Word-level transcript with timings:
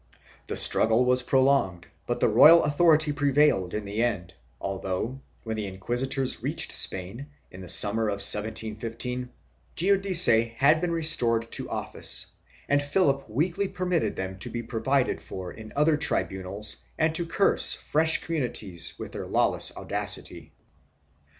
The 0.47 0.57
struggle 0.57 1.05
was 1.05 1.21
prolonged, 1.21 1.85
but 2.07 2.19
the 2.19 2.27
royal 2.27 2.63
authority 2.63 3.11
prevailed 3.11 3.75
in 3.75 3.85
the 3.85 4.01
end, 4.01 4.33
although, 4.59 5.21
when 5.43 5.57
the 5.57 5.67
inquisitors 5.67 6.41
reached 6.41 6.75
Spain, 6.75 7.27
in 7.51 7.61
the 7.61 7.69
summer 7.69 8.05
of 8.07 8.13
1715, 8.13 9.29
Giudice 9.75 10.47
had 10.55 10.81
been 10.81 10.89
restored 10.91 11.51
to 11.51 11.69
office 11.69 12.31
and 12.67 12.81
Philip 12.81 13.29
weakly 13.29 13.67
permitted 13.67 14.15
them 14.15 14.39
to 14.39 14.49
be 14.49 14.63
provided 14.63 15.21
for 15.21 15.51
in 15.53 15.71
other 15.75 15.97
tribunals 15.97 16.77
and 16.97 17.13
to 17.13 17.27
curse 17.27 17.73
fresh 17.75 18.23
communities 18.23 18.95
with 18.97 19.11
their 19.11 19.27
lawless 19.27 19.71
audacity. 19.77 20.51